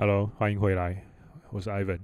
[0.00, 1.02] Hello，欢迎回来，
[1.50, 1.98] 我是 Ivan。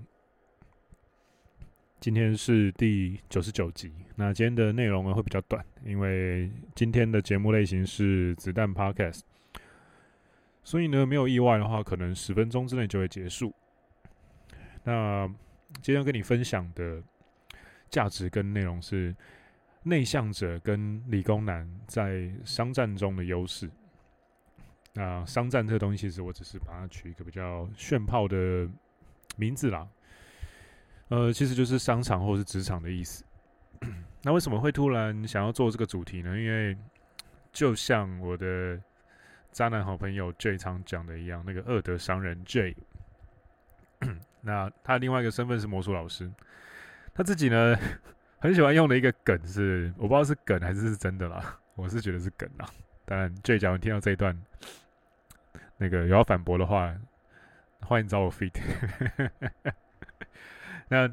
[2.00, 3.92] 今天是第九十九集。
[4.16, 9.20] 那今天的内容呢会比较短，因为今天的节目类型是子弹 Podcast，
[10.64, 13.54] 所以呢没有意外的话，可能十分钟之内就会结束。
[14.82, 15.28] 那
[15.74, 17.00] 今天要跟你分享的
[17.90, 19.14] 价值跟内容是
[19.84, 23.70] 内向者跟理工男在商战中的优势。
[24.96, 28.68] 那商战这个东西，其实我只是把它取一个比较炫炮的
[29.36, 29.88] 名字啦。
[31.08, 33.24] 呃，其实就是商场或是职场的意思。
[34.22, 36.38] 那为什么会突然想要做这个主题呢？
[36.38, 36.76] 因为
[37.52, 38.80] 就像我的
[39.50, 42.76] 渣男好朋友 J 常讲的一样，那个恶德商人 J，
[44.42, 46.30] 那他另外一个身份是魔术老师，
[47.12, 47.76] 他自己呢
[48.38, 52.66] 很喜欢用的一个梗是，我不知道是梗还是是真的啦，我是觉得是梗啦。
[53.04, 54.40] 当然，J 假如听到这一段。
[55.76, 56.94] 那个有要反驳的话，
[57.80, 58.52] 欢迎找我 fit。
[60.88, 61.10] 那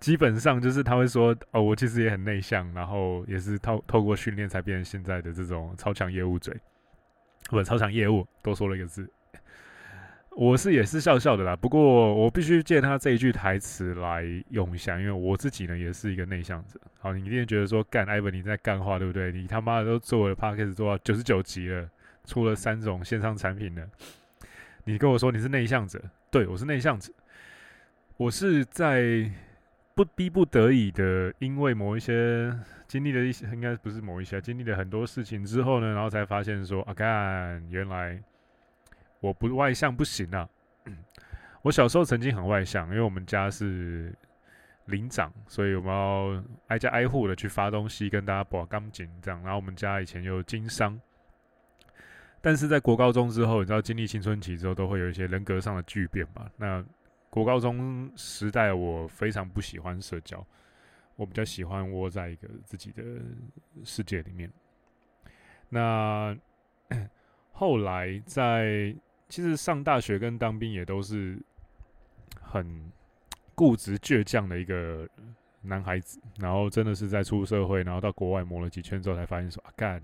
[0.00, 6.54] 基本上就是他会说：“哦，我其实也很内向，然后也是透透过训练才变成现在的这种超强业务嘴，
[7.48, 9.10] 不，超强业务。”多说了一个字，
[10.36, 11.56] 我是也是笑笑的啦。
[11.56, 16.80] 不过我必须借他这一句台词来用一下，因为我自己呢也是一个内向者。
[17.00, 19.32] 好，你一定觉得说干艾文你在干话，对不对？
[19.32, 21.88] 你他妈的都做了 podcast 做到九十九集了。
[22.28, 23.88] 出了三种线上产品的，
[24.84, 25.98] 你跟我说你是内向者，
[26.30, 27.10] 对，我是内向者，
[28.18, 29.30] 我是在
[29.94, 32.54] 不逼不得已的，因为某一些
[32.86, 38.22] 经历了一些，应该不是某一些，经历了很多事情之后呢，然后才发现说啊，干，原来
[39.20, 40.46] 我不外向不行啊。
[41.62, 44.14] 我小时候曾经很外向，因为我们家是
[44.84, 49.40] 领长，所以我们要挨家挨户的去发东西，跟大家绑钢筋这样。
[49.42, 51.00] 然后我们家以前有经商。
[52.40, 56.48] 但是在国高中之后，你知道经历青春期之后，都会有一些人格上的巨变嘛。
[56.56, 56.84] 那
[57.30, 60.44] 国高中时代，我非常不喜欢社交，
[61.16, 63.02] 我比较喜欢窝在一个自己的
[63.84, 64.50] 世界里面。
[65.68, 66.36] 那
[67.52, 68.94] 后来在
[69.28, 71.38] 其实上大学跟当兵也都是
[72.40, 72.90] 很
[73.54, 75.06] 固执倔强的一个
[75.60, 80.00] 男孩子，然后真的是在出社会，然后到国外磨了几圈之后，才发现说啊干。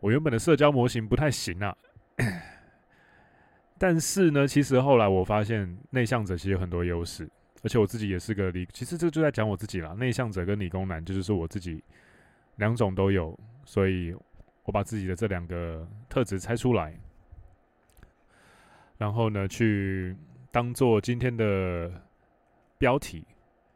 [0.00, 1.76] 我原本的社交模型不太行啊，
[3.78, 7.28] 但是呢，其实后来我发现内向者其实有很多优势，
[7.62, 9.92] 而且我自己也是个理，其实这就在讲我自己啦。
[9.94, 11.82] 内向者跟理工男就是说我自己
[12.56, 14.14] 两种都有，所以
[14.64, 16.96] 我把自己的这两个特质拆出来，
[18.96, 20.16] 然后呢，去
[20.52, 21.90] 当做今天的
[22.78, 23.26] 标题。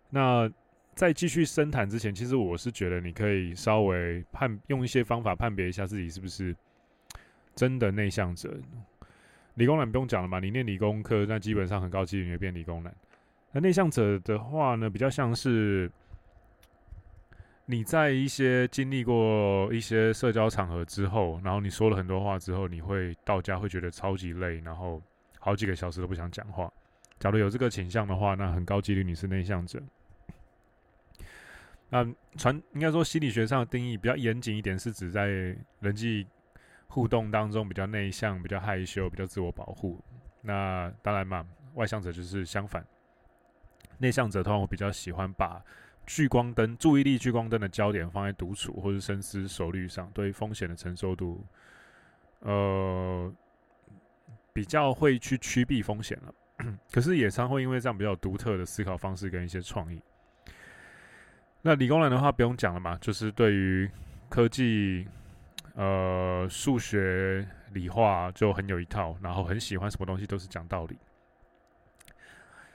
[0.09, 0.49] 那
[0.95, 6.55] 在继续深谈之前，其实我是觉得你可以稍微判用一些方法判别一下自己是不是
[7.55, 8.55] 真的内向者。
[9.55, 12.95] 理工男不用讲了嘛，你念理工科，那基本上很高几率你会变理工男。
[13.53, 15.91] 那内向者的话呢，比较像是
[17.67, 25.03] 你在一些经历过一些社交场合之后，然后你说了很多话之后，你会到家会觉得超级累，然后
[25.39, 26.73] 好几个小时都不想讲话。
[27.19, 29.79] 假如有这个倾向的话，那很高几率你是内向者。
[31.95, 32.03] 那
[32.39, 35.27] 传应该说心理学上的定义比较严谨一点，是指在
[35.81, 36.27] 人际
[36.87, 40.03] 互动当中比较内向、比较害羞、比较自我保护。
[40.41, 42.83] 那当然嘛，外向者就是相反。
[43.99, 45.63] 内向者通常我比较喜欢把
[46.07, 51.45] 聚光灯、注意力聚光灯的焦点放在独处或是深思熟虑上，对风险的承受度，
[52.41, 53.31] 呃，
[54.55, 56.35] 比较会去趋避风险了。
[56.91, 60.01] 可是也常会因为这样比较独特的思考方式跟一些创意。
[61.65, 63.89] 那理工男的话不用讲了嘛，就是对于
[64.29, 65.07] 科技、
[65.77, 70.97] 呃数学、理化就很有一套，然后很喜欢什么东西都是讲道理。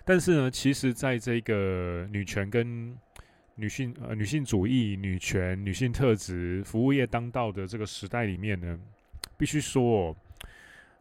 [0.06, 2.98] 但是呢，其实在这个女权跟
[3.56, 8.80] 女性呃女性主义、女权、女性特质、服务业当道的这个时代里面呢，
[9.36, 10.16] 必须说哦，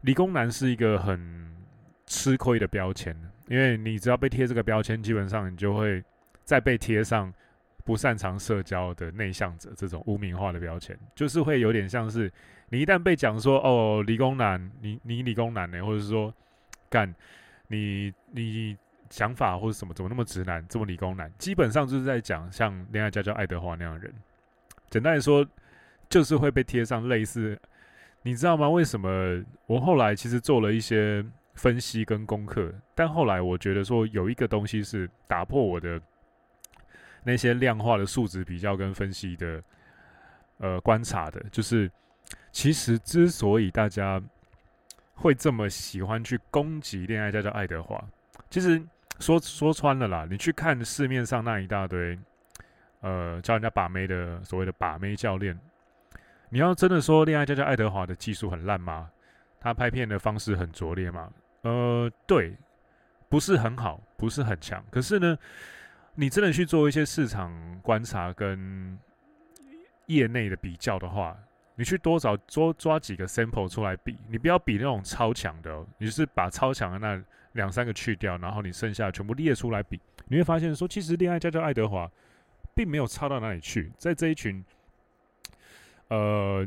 [0.01, 1.55] 理工男是一个很
[2.05, 3.15] 吃亏的标签，
[3.47, 6.03] 因为你只要被贴这个标签，基本上你就会
[6.43, 7.33] 再被贴上。
[7.87, 12.29] 不擅长社交的内向者，这种污名化的标签，就是会有点像是
[12.67, 16.33] 你一旦被讲说哦，理工男，你你理工男呢，或者是说
[16.89, 17.15] 干
[17.69, 18.75] 你你
[19.09, 24.13] 想法或者什么怎么那么直男，这么理工男，基本上就是在讲像恋爱家教爱德华那样的人。
[24.89, 25.47] 简单来说，
[26.09, 27.57] 就是会被贴上类似，
[28.21, 28.67] 你知道吗？
[28.69, 36.01] 为什么我后来其实做了一些分析跟功课，但后来我觉得说有一个东西是打破我的。
[37.27, 39.61] 那些量化的数值比较跟分析的，
[40.59, 41.91] 呃，观察的，就是
[42.53, 44.21] 其实之所以大家
[45.13, 48.01] 会这么喜欢去攻击恋爱家教爱德华？
[48.49, 48.81] 其实
[49.19, 52.17] 说说穿了啦，你去看市面上那一大堆，
[53.01, 55.59] 呃，教人家把妹的所谓的把妹教练，
[56.47, 59.11] 你要真的说恋爱家教爱德华的技术很烂吗？
[59.59, 61.29] 他拍片的方式很拙劣吗？
[61.63, 62.55] 呃，对，
[63.27, 64.81] 不是很好，不是很强。
[64.89, 65.37] 可是呢，
[66.19, 67.53] 你真的去做一些市场
[67.83, 68.97] 观察跟
[70.07, 71.37] 业内的比较的话，
[71.75, 82.09] 你去多找多抓几个 sample 出来比，你不要比那种超强的，你就是把超强的那两三个去掉，然后你剩下全部列出来比，你会发现说，其实恋爱家教爱德华
[82.73, 84.65] 并没有差到哪里去，在这一群
[86.07, 86.65] 呃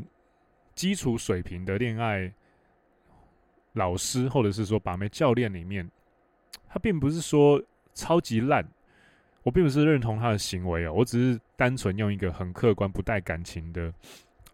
[0.73, 2.31] 基础水平的恋爱
[3.73, 5.91] 老师或者是说把妹教练里面，
[6.69, 7.61] 他并不是说
[7.93, 8.65] 超级烂，
[9.43, 13.91] 我并不是认同他的行为哦，我只是单纯用一个很客观、不带感情的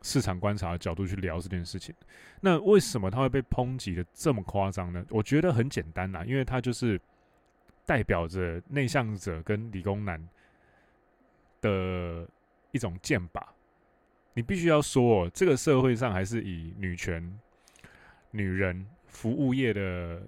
[0.01, 1.94] 市场观察的角度去聊这件事情。
[2.39, 5.06] 那为什么他会被抨击的这么夸张呢？
[5.10, 6.98] 我觉得很简单啦，因为他就是
[7.86, 10.25] 代表着内向者跟理工男
[11.60, 12.25] 的
[12.72, 13.45] 一种剑拔。
[14.34, 17.39] 你必须要说，哦这个社会上还是以女权、
[18.31, 20.22] 女人、服务业的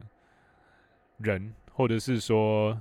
[1.19, 2.77] 人，或者是说。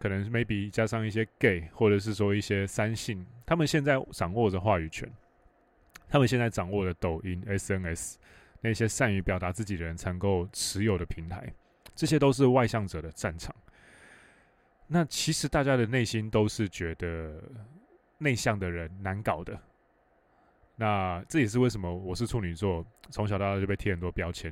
[0.00, 5.06] 可能 maybe 加上一些 gay，或者是说一些三性，他们现在掌握着话语权，
[6.08, 8.14] 他们现在掌握着抖音、SNS
[8.62, 11.52] 那些善于表达自己的人才能够持有的平台，
[11.94, 13.54] 这些都是外向者的战场。
[14.86, 17.38] 那其实大家的内心都是觉得
[18.16, 19.60] 内向的人难搞的。
[20.76, 24.50] 那这也是为什么我是处女座，从小到大就被贴很多标签。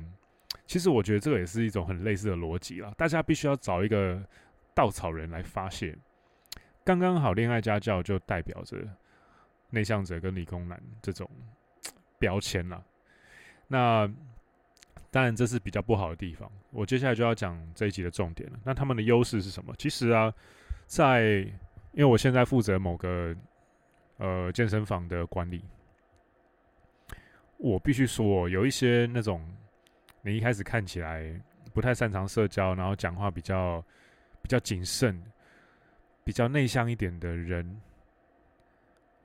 [0.67, 4.23] 其实我觉得这个也是一种很类似的逻辑啦，大家必须要找一个。
[4.79, 5.93] 稻草人来发泄，
[6.85, 7.33] 刚刚好。
[7.33, 8.77] 恋爱家教就代表着
[9.71, 11.29] 内向者跟理工男这种
[12.17, 12.81] 标签了。
[13.67, 14.09] 那
[15.11, 16.49] 当然这是比较不好的地方。
[16.71, 18.59] 我接下来就要讲这一集的重点了。
[18.63, 19.75] 那他们的优势是什么？
[19.77, 20.33] 其实啊，
[20.85, 21.39] 在
[21.91, 23.35] 因为我现在负责某个
[24.15, 25.61] 呃健身房的管理，
[27.57, 29.45] 我必须说，有一些那种
[30.21, 31.37] 你一开始看起来
[31.73, 33.83] 不太擅长社交，然后讲话比较。
[34.49, 35.21] 比较谨慎、
[36.23, 37.79] 比较内向一点的人，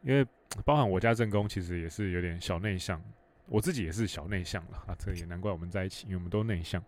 [0.03, 0.23] 因为
[0.67, 3.03] 包含我家正宫，其实也是有点小内向。
[3.47, 6.85] 我自己也是小内向了啊，这也难怪我们在一起，因为我们都内向。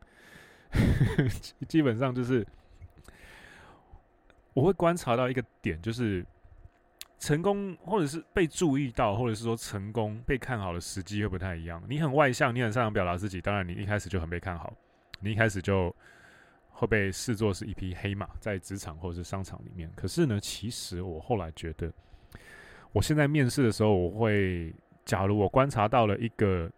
[1.67, 2.47] 基本上就是
[4.53, 6.23] 我会观察到一个点，就是
[7.19, 11.83] 成功或者是被注意到，或者是说成功被看好的时机会不太一样。
[11.89, 14.75] 你很外向，你很擅长表达自己，当然你一开始就很被看好，
[15.21, 15.97] 你一开始就。
[16.79, 19.91] 会被视作是一匹黑马，在职场或者是商场里面。
[19.97, 21.91] 可是呢，其实我后来觉得，
[22.93, 24.75] 我现在面试的时候，我会，
[25.05, 26.71] 假如我观察到了一个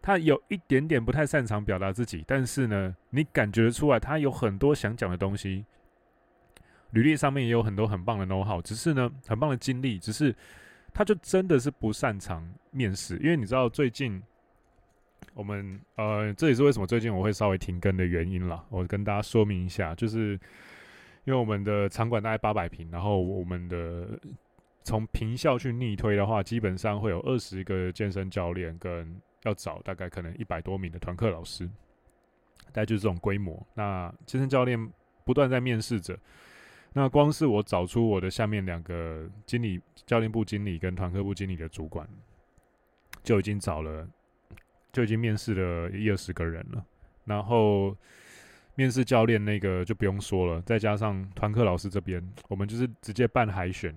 [0.00, 5.64] 他有一点点不太擅长表达自己，但是呢，你感觉出来他有很多想讲的东西，
[6.92, 10.32] 履历上面也有很多很棒的 know-how，只是呢，很棒的经历，只是
[10.92, 14.22] 他就真的是不擅长面试，因为你知道最近。
[15.32, 18.64] 我们呃，这也是为什么最近我会稍微停更的原因啦。
[18.68, 20.38] 我跟大家说明一下，就是
[21.24, 24.06] 因为我们的场馆大概八百平，然后我们的
[24.82, 31.66] 从坪效去逆推的话，基本上会有二十个健身教练，跟要找大概可能一百多名的团课老师，
[32.66, 33.66] 大概就是这种规模。
[33.74, 34.92] 那健身教练
[35.24, 36.18] 不断在面试着，
[36.92, 42.08] 那光是我找出我的下面两个经理、教练部经理跟团课部经理的主管，
[43.22, 44.06] 就已经找了。
[44.94, 46.84] 就已经面试了一二十个人了，
[47.24, 47.96] 然后
[48.76, 53.92] 面试教练那个就不用说了，再加上团课老师这边，我们就是直接办海选，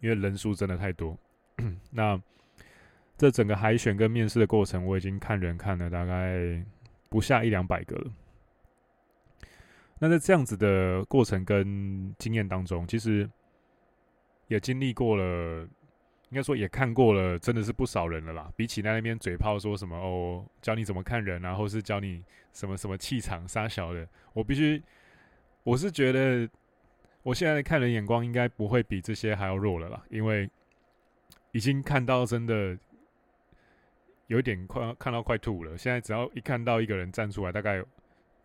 [0.00, 1.16] 因为人数真的太多。
[1.90, 2.20] 那
[3.16, 6.62] 这整个海选跟面试的过程，我已经看人看了大概
[7.08, 8.12] 不下一两百个了。
[9.98, 13.26] 那在这样子的过程跟经验当中，其实
[14.48, 15.66] 也经历过了。
[16.32, 18.50] 应该说也看过了，真的是不少人了啦。
[18.56, 22.24] 比起在那边嘴炮说什么哦，教你怎么看人啊，或是教你
[22.54, 24.82] 什么什么气场杀小的，我必须，
[25.62, 26.48] 我是觉得
[27.22, 30.48] 我现在看人眼光应该不会比这些还要弱了啦，因为
[31.50, 32.78] 已经看到真的
[34.28, 35.76] 有点快看到快吐了。
[35.76, 37.84] 现在只要一看到一个人站出来，大概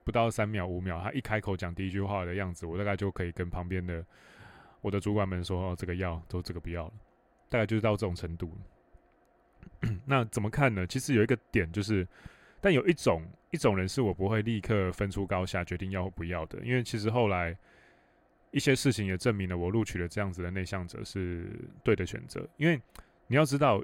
[0.03, 4.05] 不到三秒五秒，他一开口讲第一句话的样子，我大概就可以跟旁边的
[4.81, 6.93] 我的主管们说哦，这个要，都这个不要了。
[7.49, 8.51] 大概就是到这种程度。
[10.05, 10.87] 那怎么看呢？
[10.87, 12.07] 其实有一个点就是，
[12.61, 16.59] 但有一种一种人是我不会立刻分出高下，决定要或不要的。
[16.63, 17.55] 因为其实后来
[18.51, 21.49] 一些事情也证明了，我录取了这样子的内向者是
[21.83, 22.47] 对的选择。
[22.57, 22.81] 因为
[23.27, 23.83] 你要知道，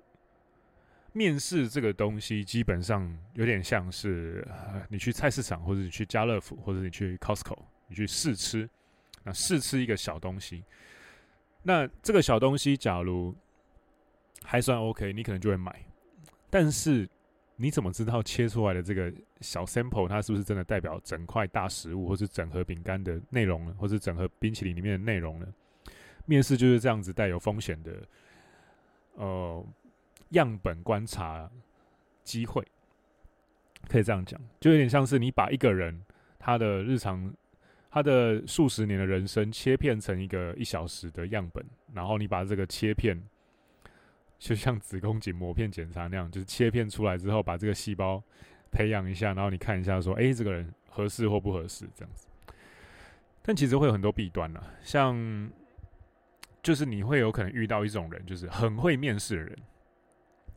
[1.12, 4.48] 面试这个东西基本上有点像是，
[4.90, 8.68] 你去菜市场，或者你去家乐福，或者你去 Costco，你去试吃，
[9.24, 10.64] 那试吃一个小东西。
[11.62, 13.36] 那这个小东西假如
[14.44, 15.84] 还算 OK，你可能就会买。
[16.50, 17.10] 但是
[17.56, 23.76] 你怎么知道切出来的这个小 sample 它是不是真的代表整块大食物，或是整盒饼干的内容呢？
[23.80, 25.48] 或是整盒冰淇淋里面的内容呢？
[26.26, 27.92] 面试就是这样子带有风险的，
[29.16, 29.66] 呃。
[30.30, 31.48] 样本观察
[32.24, 32.66] 机会，
[33.88, 36.04] 可以这样讲，就有点像是你把一个人
[36.40, 37.32] 他的日常、
[37.92, 43.16] 他的数十年的人生切片成一个一小时的样本，然后你把这个切片，
[44.44, 48.22] 就像子宫颈抹片检查那样，就是切片出来之后，把这个细胞
[48.72, 52.28] 培养一下，然后你看一下说，哎，这个人合适或不合适这样子。
[53.42, 55.50] 但其实会有很多弊端啊，像
[56.62, 59.58] 就是你会有可能遇到一种人，就是很会面试的人。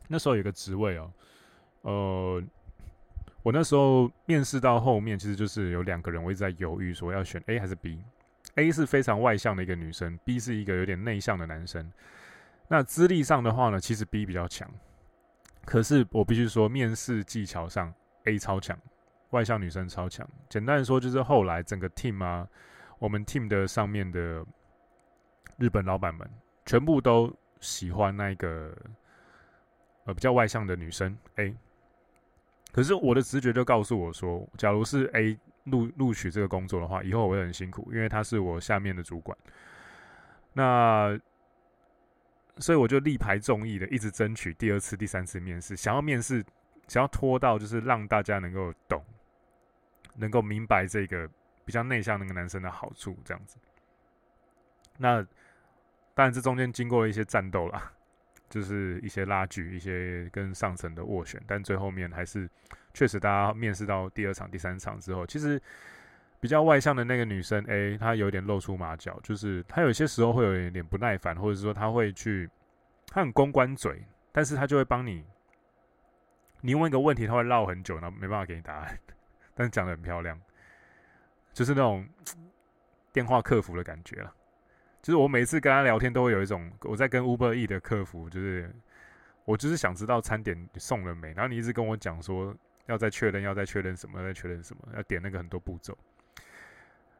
[0.09, 1.13] 那时候有个职位哦，
[1.83, 2.43] 呃，
[3.41, 8.03] 我那时候面试到后面，其实就是有两个人，我一直在犹豫，说要选 A 还是 B。
[8.55, 11.89] A 是非常外向的一个女生，B 是一个有点内向的男生。
[12.67, 14.69] 那资历上的话呢，其实 B 比较强。
[15.65, 17.93] 可是我必须说，面试技巧上
[18.25, 18.77] A 超强，
[19.31, 20.27] 外向女生超强。
[20.49, 22.47] 简单的说，就是后来整个 team 啊，
[22.99, 24.45] 我们 team 的上面的
[25.57, 26.29] 日本老板们，
[26.65, 28.75] 全部都喜欢那个。
[30.05, 31.53] 呃，比较外向的女生 A，
[32.71, 39.37] 可是我的直觉就告诉我说，假如是 A 录录取这个工作的话，以后我会很辛苦，因为他是我下面的主管。
[40.53, 41.19] 那
[42.59, 46.43] 所以我就力排众议的，一直争取第二次、第三次面试，想要面试，
[46.87, 49.03] 想要拖到就是让大家能够懂，
[50.15, 51.29] 能够明白这个
[51.65, 53.57] 比较内向那个男生的好处，这样子。
[54.97, 55.21] 那
[56.13, 57.93] 当然，这中间经过了一些战斗啦。
[58.49, 62.49] 就是一些拉锯，一些跟上层的斡旋，但最后面还是
[62.93, 65.61] 确实，大家面试到第二场、第三场之后，其实
[66.39, 72.49] 比较外向的那个女生，诶，她有点露出马脚，就是她有些时候会有一点不耐烦，或者是说她会去，
[73.07, 75.25] 她很公关嘴，但是她就会帮你，
[76.61, 78.99] 你问一个问题，她会绕很久，然后没办法给你答案，
[79.55, 80.39] 但是讲得很漂亮，
[81.53, 82.07] 就是那种
[83.11, 84.31] 电话客服的感觉了。
[85.01, 88.69] 就是我每次跟他聊天，都会有一种我在跟 Uber E 的客服，就是
[89.45, 92.53] 我就是想知道餐点送了没，然后你一直跟我讲说
[92.87, 95.97] 要再确认，要再确认什么，再确认什么，要点那个很多步骤。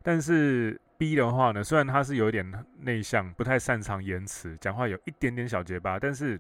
[0.08, 2.50] 但是 B 的话呢，虽然他是有点
[2.80, 6.40] 内向，不太擅长言辞，讲话有一点点小结巴，但是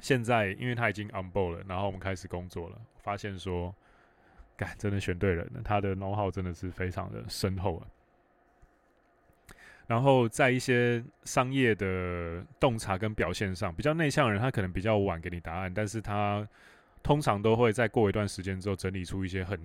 [0.00, 3.74] 现在因为他已经 on board 了，然后我们开始工作了，发现说，
[4.56, 7.86] 干真的选对人了，他的 know how 真的是非常的深厚啊。
[9.88, 16.48] 然后在一些商业的洞察跟表现上，比较内向的人，他可能比较晚给你答案，但是他
[17.02, 19.58] 通常都会在过一段时间之后整理出一些很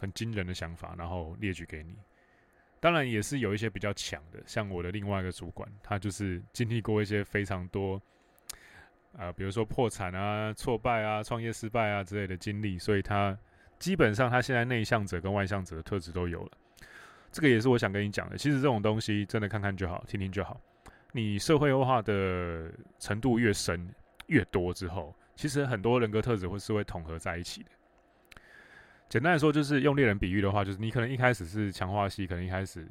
[0.00, 1.96] 很惊人的想法，然后列举给你。
[2.80, 8.00] 当然也是有一些比较强的，像我的另外一个主管，他就是经历过一些非常多，
[9.16, 13.34] 呃，比如说破产啊、挫败啊、创业失败啊之类的经历，所以他
[13.78, 16.52] 基本上他现在内向者跟外向者的特质都有了。
[17.32, 18.36] 这个也是我想跟你讲的。
[18.36, 20.60] 其实这种东西真的看看就好，听听就好。
[21.12, 23.88] 你社会化的程度越深
[24.26, 27.70] 越多之后，其实很多人格特质会是会统合在一起的。
[29.08, 32.86] 简单来说，就是用猎人比喻的话，就是你可能一开始是强化系，可能一开始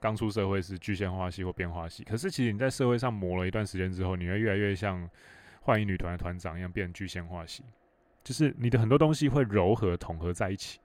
[0.00, 2.02] 刚出社会是具现化系或变化系。
[2.04, 5.08] 可是其实你在社会上磨了一段时间之后，你会越来越像
[5.60, 7.62] 幻影女团的团长一样变具现化系，
[8.22, 10.80] 就是你的很多东西会柔和统合在一起，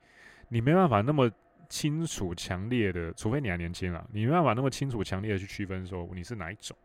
[0.47, 1.29] 你没办法那么。
[1.71, 6.75] 清楚、强烈的，除非你还年轻啊，你没办法那么清楚、强烈的去区分说你是哪一种。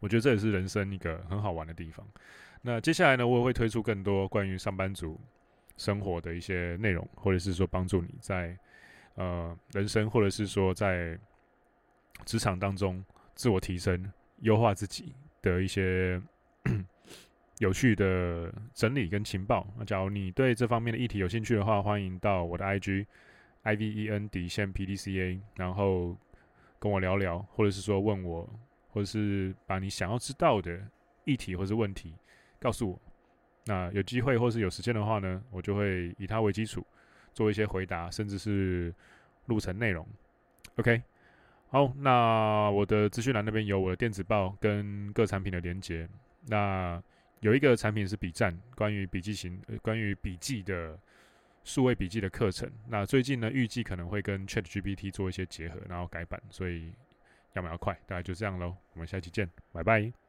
[0.00, 2.02] 我觉得这也是人生一个很好玩的地方。
[2.62, 5.20] 那接下来呢，我也会推出更多关于上班族
[5.76, 8.56] 生活的一些内容，或者是说帮助你在
[9.14, 11.18] 呃人生，或者是说在
[12.24, 16.20] 职场当中自我提升、优化自己的一些
[17.58, 19.66] 有趣的整理跟情报。
[19.78, 23.06] 那假如你对这方面的议题有兴趣的话，欢迎到我的 IG。
[23.64, 26.18] I V E N 底线 P D C A，然后
[26.80, 28.42] 跟我聊聊，或者是说问我，
[28.88, 30.80] 或者是把你想要知道的
[31.22, 32.12] 议题或是问题
[32.58, 33.00] 告诉我。
[33.64, 36.84] 那有机会或是有时间的话呢，我就会以它为基础
[37.32, 38.94] 做一些回答，甚至是
[39.46, 40.06] 录成内容。
[40.76, 41.02] OK，
[41.68, 46.08] 好，那我的资讯栏那边有我的电子报跟各产品的连结。
[46.48, 47.02] 那
[47.40, 50.98] 有一个产品是笔站，关于笔记型，呃，关于笔记的。
[51.64, 56.92] 数位笔记的课程，那最近呢，预计可能会跟 ChatGPT 做一些结合，然后改版，所以
[57.52, 58.74] 要么要快，大概就这样喽。
[58.94, 60.21] 我们下期见，拜拜。